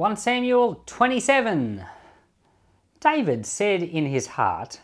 [0.00, 1.84] 1 Samuel 27.
[3.00, 4.80] David said in his heart,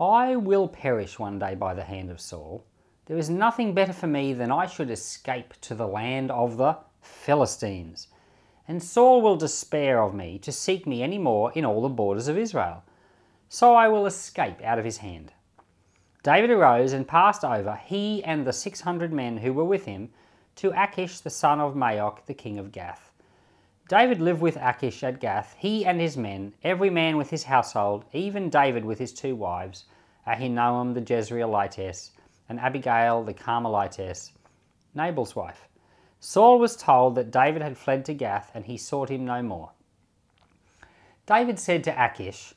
[0.00, 2.64] I will perish one day by the hand of Saul.
[3.04, 6.78] There is nothing better for me than I should escape to the land of the
[7.00, 8.08] Philistines.
[8.66, 12.26] And Saul will despair of me to seek me any more in all the borders
[12.26, 12.82] of Israel.
[13.48, 15.32] So I will escape out of his hand.
[16.24, 20.08] David arose and passed over, he and the six hundred men who were with him,
[20.56, 23.05] to Achish the son of Maoch, the king of Gath.
[23.88, 28.04] David lived with Achish at Gath, he and his men, every man with his household,
[28.12, 29.84] even David with his two wives,
[30.26, 32.10] Ahinoam the Jezreelitess,
[32.48, 34.32] and Abigail the Carmelitess,
[34.92, 35.68] Nabal's wife.
[36.18, 39.70] Saul was told that David had fled to Gath, and he sought him no more.
[41.24, 42.54] David said to Achish,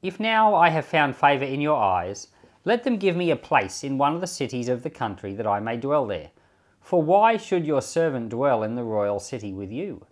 [0.00, 2.28] If now I have found favour in your eyes,
[2.64, 5.46] let them give me a place in one of the cities of the country that
[5.46, 6.30] I may dwell there.
[6.80, 10.06] For why should your servant dwell in the royal city with you?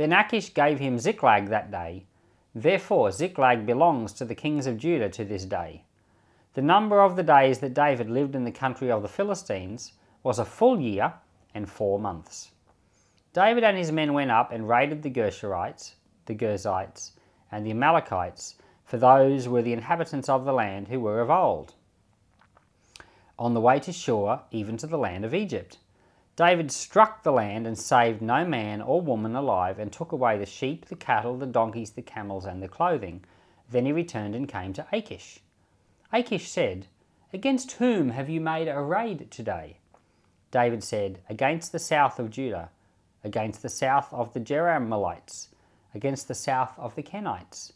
[0.00, 2.06] Then Achish gave him Ziklag that day.
[2.54, 5.84] Therefore Ziklag belongs to the kings of Judah to this day.
[6.54, 9.92] The number of the days that David lived in the country of the Philistines
[10.22, 11.12] was a full year
[11.52, 12.52] and four months.
[13.34, 17.10] David and his men went up and raided the Geshurites, the Girzites,
[17.52, 18.54] and the Amalekites,
[18.86, 21.74] for those were the inhabitants of the land who were of old.
[23.38, 25.76] On the way to Shur, even to the land of Egypt.
[26.36, 30.46] David struck the land and saved no man or woman alive, and took away the
[30.46, 33.24] sheep, the cattle, the donkeys, the camels, and the clothing.
[33.70, 35.40] Then he returned and came to Achish.
[36.12, 36.86] Achish said,
[37.32, 39.76] Against whom have you made a raid today?
[40.50, 42.70] David said, Against the south of Judah,
[43.22, 45.48] against the south of the Jerahmeelites,
[45.94, 47.72] against the south of the Kenites.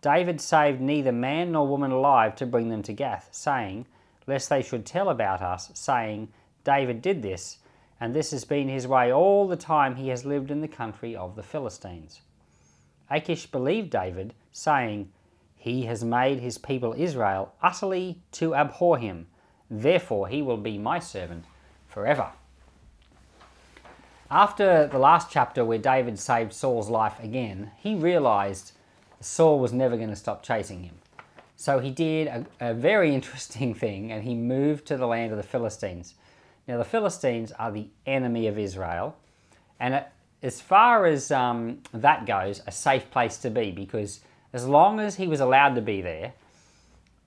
[0.00, 3.86] David saved neither man nor woman alive to bring them to Gath, saying,
[4.26, 6.28] Lest they should tell about us, saying,
[6.64, 7.58] David did this,
[8.04, 11.16] and this has been his way all the time he has lived in the country
[11.16, 12.20] of the Philistines.
[13.08, 15.10] Achish believed David, saying,
[15.56, 19.28] He has made his people Israel utterly to abhor him,
[19.70, 21.46] therefore he will be my servant
[21.88, 22.32] forever.
[24.30, 28.72] After the last chapter where David saved Saul's life again, he realized
[29.20, 30.96] Saul was never going to stop chasing him.
[31.56, 35.38] So he did a, a, very interesting thing and he moved to the land of
[35.38, 36.16] the Philistines.
[36.66, 39.16] Now, the Philistines are the enemy of Israel,
[39.78, 40.04] and
[40.42, 44.20] as far as um, that goes, a safe place to be because
[44.52, 46.34] as long as he was allowed to be there,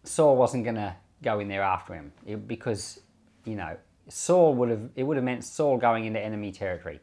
[0.04, 3.00] Saul wasn't going to go in there after him it, because,
[3.44, 3.76] you know,
[4.08, 7.00] Saul would have, it would have meant Saul going into enemy territory.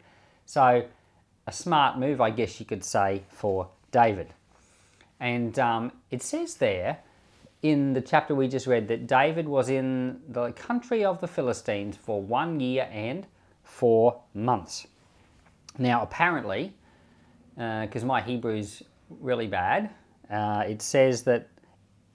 [0.47, 0.87] So,
[1.47, 4.29] a smart move, I guess you could say, for David.
[5.21, 7.01] And um, it says there
[7.65, 11.97] in the chapter we just read that David was in the country of the Philistines
[11.97, 13.27] for one year and
[13.63, 14.87] four months.
[15.79, 16.75] Now, apparently,
[17.55, 19.89] because uh, my Hebrew's really bad,
[20.31, 21.49] uh, it says that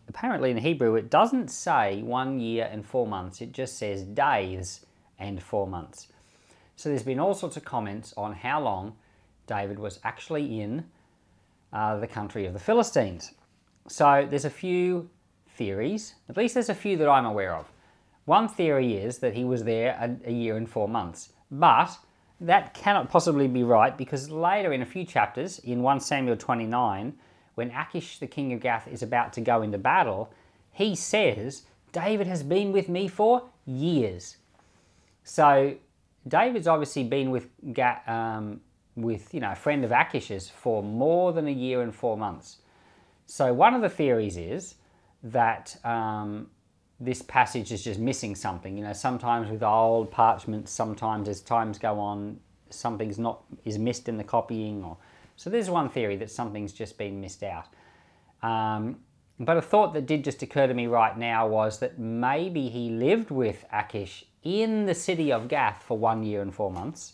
[0.07, 4.85] apparently in Hebrew it doesn't say one year and four months, it just says days
[5.17, 6.09] and four months.
[6.75, 8.95] So there's been all sorts of comments on how long
[9.47, 10.85] David was actually in
[11.73, 13.31] uh, the country of the Philistines.
[13.87, 15.09] So there's a few
[15.59, 17.69] theories, at least there's a few that I'm aware of.
[18.23, 21.95] One theory is that he was there a, a year and four months, but
[22.39, 27.13] that cannot possibly be right because later in a few chapters, in 1 Samuel 29,
[27.55, 30.31] when Achish the king of Gath is about to go into battle,
[30.71, 34.37] he says, David has been with me for years.
[35.25, 35.75] So
[36.25, 37.49] David's obviously been with
[38.07, 38.61] um,
[38.95, 42.59] with you know a friend of Achish's for more than a year and four months.
[43.25, 44.75] So one of the theories is
[45.23, 46.47] that um,
[46.99, 48.77] this passage is just missing something.
[48.77, 54.09] You know, sometimes with old parchments, sometimes as times go on, something's not is missed
[54.09, 54.97] in the copying, or
[55.35, 57.67] so there's one theory that something's just been missed out.
[58.41, 58.99] Um,
[59.39, 62.89] but a thought that did just occur to me right now was that maybe he
[62.89, 67.13] lived with Achish in the city of Gath for one year and four months,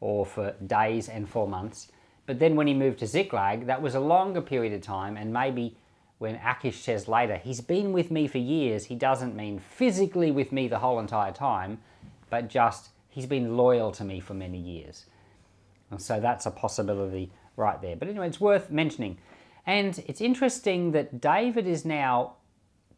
[0.00, 1.90] or for days and four months.
[2.26, 5.32] But then when he moved to Ziklag, that was a longer period of time, and
[5.32, 5.76] maybe
[6.22, 10.52] when Achish says later, he's been with me for years, he doesn't mean physically with
[10.52, 11.80] me the whole entire time,
[12.30, 15.06] but just he's been loyal to me for many years.
[15.90, 17.96] And so that's a possibility right there.
[17.96, 19.18] But anyway, it's worth mentioning.
[19.66, 22.34] And it's interesting that David is now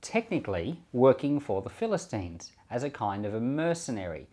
[0.02, 4.28] technically working for the Philistines as a kind of a mercenary.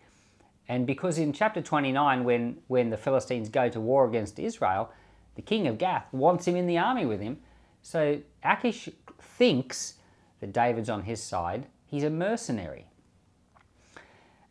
[0.68, 4.90] And because in chapter 29, when, when the Philistines go to war against Israel,
[5.34, 7.38] the king of Gath wants him in the army with him.
[7.82, 8.88] So Achish
[9.20, 9.94] thinks
[10.40, 11.66] that David's on his side.
[11.86, 12.86] He's a mercenary.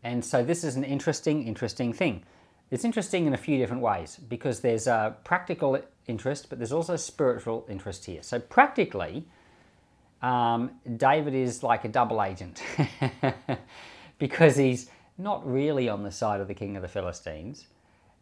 [0.03, 2.23] And so this is an interesting, interesting thing.
[2.71, 6.95] it's interesting in a few different ways because there's a practical interest, but there's also
[6.95, 8.23] spiritual interest here.
[8.23, 9.25] So, practically,
[10.21, 12.61] um, David is like a double agent
[14.19, 17.67] because he's not really on the side of the king of the Philistines.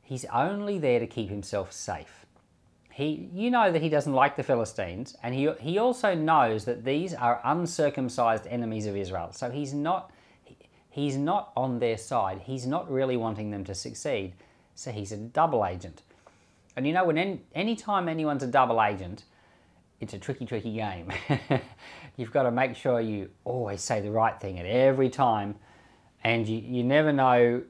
[0.02, 2.26] He's only there to keep himself safe.
[3.00, 6.84] He, you know that he doesn't like the Philistines, and he, he also knows that
[6.84, 9.32] these are uncircumcised enemies of Israel.
[9.32, 10.12] So he's not
[10.90, 12.42] he's not on their side.
[12.44, 14.34] He's not really wanting them to succeed.
[14.76, 16.02] So he's a double agent.
[16.76, 19.24] And you know, when any, anytime anyone's a double agent,
[20.02, 21.10] it's a tricky, tricky game.
[22.18, 25.56] You've got to make sure you always say the right thing at every time,
[26.22, 27.62] and you, you never know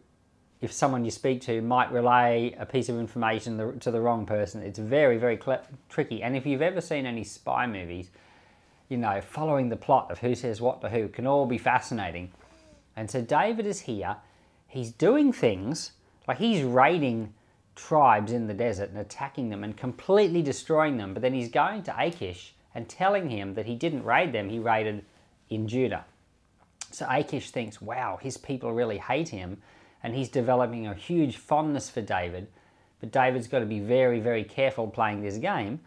[0.62, 4.62] if someone you speak to might relay a piece of information to the wrong person.
[4.62, 5.40] It's very, very
[5.88, 6.22] tricky.
[6.22, 8.10] And if you've ever seen any spy movies,
[8.90, 12.32] you know, following the plot of who says what to who can all be fascinating.
[12.96, 14.18] And so David is here.
[14.68, 15.92] He's doing things
[16.28, 17.34] like he's raiding
[17.76, 21.14] tribes in the desert and attacking them and completely destroying them.
[21.14, 24.60] But then he's going to Achish and telling him that he didn't raid them, he
[24.60, 25.06] raided
[25.50, 26.06] in Judah.
[26.92, 29.62] So Achish thinks, wow, his people really hate him.
[30.04, 32.48] And he's developing a huge fondness for David.
[33.00, 35.80] But David's got to be very, very careful playing this game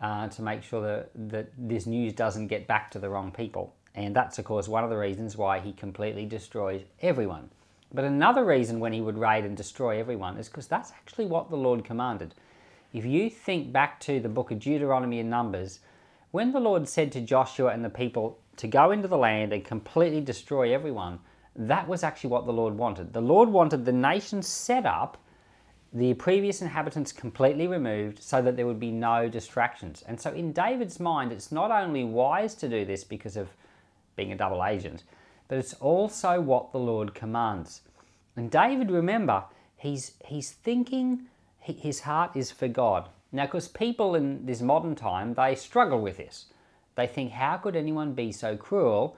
[0.00, 3.74] uh, to make sure that, that this news doesn't get back to the wrong people.
[3.94, 7.50] And that's, of course, one of the reasons why he completely destroys everyone.
[7.92, 11.48] But another reason when he would raid and destroy everyone is because that's actually what
[11.48, 12.34] the Lord commanded.
[12.92, 15.78] If you think back to the book of Deuteronomy and Numbers,
[16.32, 19.64] when the Lord said to Joshua and the people to go into the land and
[19.64, 21.20] completely destroy everyone,
[21.56, 23.12] that was actually what the Lord wanted.
[23.12, 25.18] The Lord wanted the nation set up,
[25.92, 30.02] the previous inhabitants completely removed, so that there would be no distractions.
[30.08, 33.48] And so, in David's mind, it's not only wise to do this because of
[34.16, 35.04] being a double agent,
[35.46, 37.82] but it's also what the Lord commands.
[38.36, 39.44] And David, remember,
[39.76, 41.26] he's, he's thinking,
[41.60, 43.08] his heart is for God.
[43.30, 46.46] Now, because people in this modern time, they struggle with this.
[46.96, 49.16] They think, how could anyone be so cruel?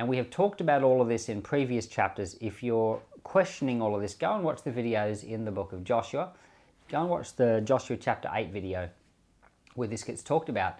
[0.00, 2.34] And we have talked about all of this in previous chapters.
[2.40, 5.84] If you're questioning all of this, go and watch the videos in the book of
[5.84, 6.30] Joshua.
[6.88, 8.88] Go and watch the Joshua chapter 8 video
[9.74, 10.78] where this gets talked about.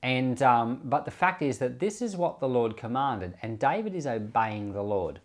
[0.00, 3.96] And um, but the fact is that this is what the Lord commanded, and David
[3.96, 5.18] is obeying the Lord.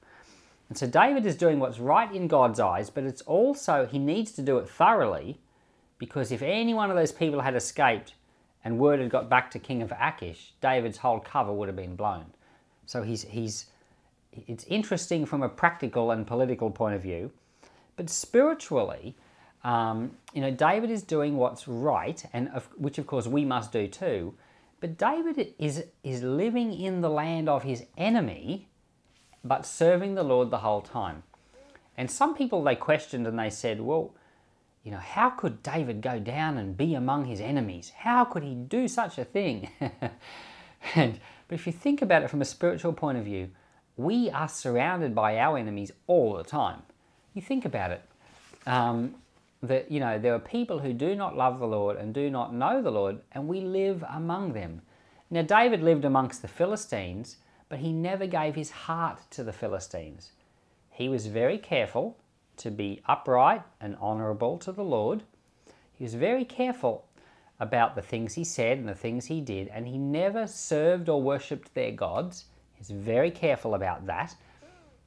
[0.67, 4.31] And so David is doing what's right in God's eyes, but it's also he needs
[4.31, 5.39] to do it thoroughly,
[5.99, 8.15] because if any one of those people had escaped
[8.65, 11.95] and word had got back to King of Achish, David's whole cover would have been
[11.95, 12.25] blown.
[12.91, 13.67] So he's he's
[14.33, 17.31] it's interesting from a practical and political point of view,
[17.95, 19.15] but spiritually,
[19.63, 23.71] um, you know, David is doing what's right, and of, which of course we must
[23.71, 24.33] do too.
[24.81, 28.67] But David is, is living in the land of his enemy,
[29.41, 31.23] but serving the Lord the whole time.
[31.95, 34.13] And some people they questioned and they said, well,
[34.83, 37.93] you know, how could David go down and be among his enemies?
[37.95, 39.69] How could he do such a thing?
[40.95, 43.49] and, but if you think about it from a spiritual point of view,
[43.97, 46.81] we are surrounded by our enemies all the time.
[47.33, 48.01] You think about it.
[48.65, 49.15] Um,
[49.63, 52.53] that you know there are people who do not love the Lord and do not
[52.53, 54.81] know the Lord, and we live among them.
[55.29, 57.37] Now David lived amongst the Philistines,
[57.69, 60.31] but he never gave his heart to the Philistines.
[60.89, 62.17] He was very careful
[62.57, 65.23] to be upright and honorable to the Lord.
[65.93, 67.05] He was very careful
[67.61, 71.21] about the things he said and the things he did, and he never served or
[71.21, 72.45] worshipped their gods.
[72.73, 74.35] He's very careful about that.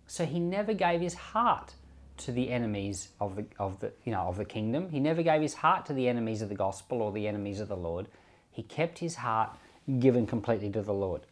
[0.07, 1.75] So he never gave his heart
[2.19, 4.89] to the enemies of the, of the, you know, of the kingdom.
[4.89, 7.67] He never gave his heart to the enemies of the gospel or the enemies of
[7.67, 8.07] the Lord.
[8.53, 9.51] He kept his heart
[9.99, 11.23] given completely to the Lord.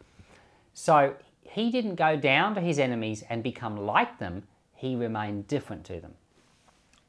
[0.74, 1.14] So
[1.44, 4.42] he didn't go down to his enemies and become like them.
[4.74, 6.14] He remained different to them.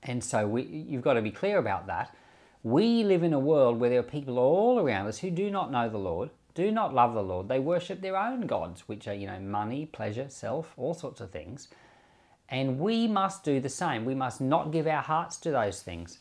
[0.03, 2.15] And so we, you've got to be clear about that.
[2.63, 5.71] We live in a world where there are people all around us who do not
[5.71, 7.47] know the Lord, do not love the Lord.
[7.47, 11.31] They worship their own gods, which are, you know, money, pleasure, self, all sorts of
[11.31, 11.67] things.
[12.47, 14.05] And we must do the same.
[14.05, 16.19] We must not give our hearts to those things.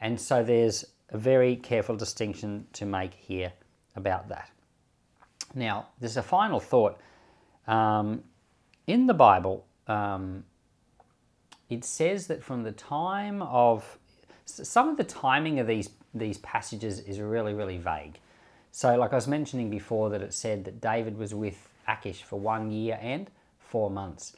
[0.00, 3.52] And so there's a very careful distinction to make here
[3.94, 4.50] about that.
[5.54, 6.98] Now, there's a final thought.
[7.68, 8.24] Um,
[8.86, 10.44] in the Bible, um,
[11.70, 13.98] it says that from the time of
[14.44, 18.18] some of the timing of these these passages is really really vague.
[18.70, 22.40] So, like I was mentioning before, that it said that David was with Achish for
[22.40, 24.34] one year and four months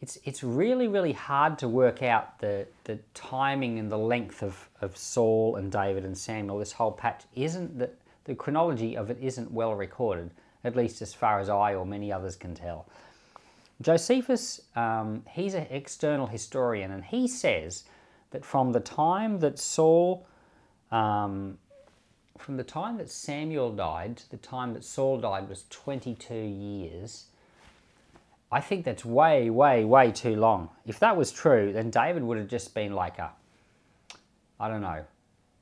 [0.00, 4.68] it's it's really really hard to work out the the timing and the length of,
[4.80, 6.58] of Saul and David and Samuel.
[6.58, 7.90] This whole patch isn't the
[8.24, 10.30] the chronology of it isn't well recorded,
[10.64, 12.86] at least as far as I or many others can tell.
[13.80, 17.84] Josephus, um, he's an external historian, and he says
[18.30, 20.26] that from the time that Saul,
[20.90, 21.58] um,
[22.38, 27.26] from the time that Samuel died to the time that Saul died was 22 years.
[28.50, 30.70] I think that's way, way, way too long.
[30.86, 33.32] If that was true, then David would have just been like a,
[34.60, 35.04] I don't know,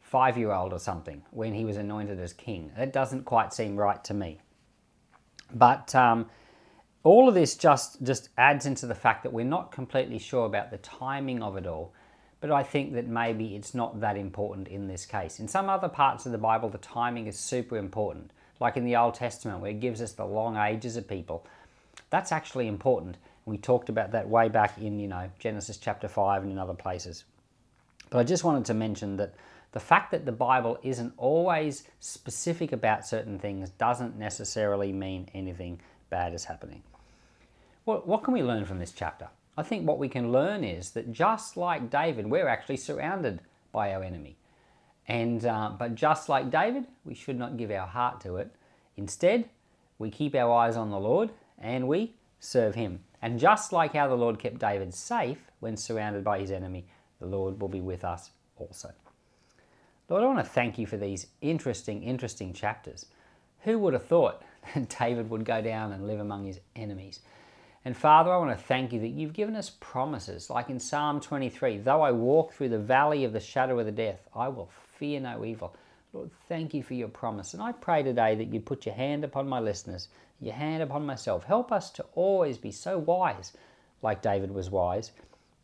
[0.01, 2.71] five year old or something when he was anointed as king.
[2.77, 4.39] That doesn't quite seem right to me.
[5.53, 6.27] But um,
[7.03, 10.71] all of this just, just adds into the fact that we're not completely sure about
[10.71, 11.93] the timing of it all.
[12.45, 15.41] But I think that maybe it's not that important in this case.
[15.41, 18.33] In some other parts of the Bible, the timing is super important.
[18.61, 21.47] Like in the Old Testament, where it gives us the long ages of people.
[22.11, 23.17] That's actually important.
[23.47, 26.75] We talked about that way back in, you know, Genesis chapter 5 and in other
[26.75, 27.25] places.
[28.11, 29.33] But I just wanted to mention that
[29.73, 35.81] the fact that the Bible isn't always specific about certain things doesn't necessarily mean anything
[36.11, 36.83] bad is happening.
[37.87, 39.29] What, what can we learn from this chapter?
[39.57, 43.41] I think what we can learn is that just like David, we're actually surrounded
[43.73, 44.37] by our enemy.
[45.07, 48.55] And, uh, but just like David, we should not give our heart to it.
[48.97, 49.49] Instead,
[49.99, 53.01] we keep our eyes on the Lord and we serve him.
[53.23, 56.87] And just like how the Lord kept David safe when surrounded by his enemy,
[57.21, 58.93] the Lord will be with us also.
[60.09, 63.07] Lord, I want to thank you for these interesting, interesting chapters.
[63.61, 64.43] Who would have thought
[64.75, 67.21] that David would go down and live among his enemies?
[67.87, 71.21] And Father, I want to thank you that you've given us promises, like in Psalm
[71.21, 74.71] 23 though I walk through the valley of the shadow of the death, I will
[74.99, 75.77] fear no evil.
[76.15, 77.53] Lord, thank you for your promise.
[77.53, 80.09] And I pray today that you put your hand upon my listeners,
[80.41, 81.45] your hand upon myself.
[81.45, 83.53] Help us to always be so wise,
[84.01, 85.13] like David was wise.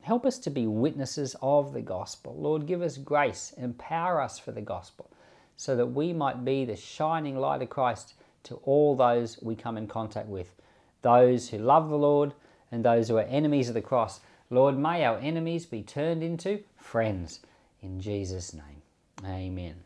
[0.03, 2.37] Help us to be witnesses of the gospel.
[2.39, 5.11] Lord, give us grace, empower us for the gospel,
[5.57, 8.13] so that we might be the shining light of Christ
[8.43, 10.53] to all those we come in contact with
[11.03, 12.35] those who love the Lord
[12.71, 14.21] and those who are enemies of the cross.
[14.51, 17.41] Lord, may our enemies be turned into friends.
[17.83, 18.83] In Jesus' name,
[19.25, 19.77] amen.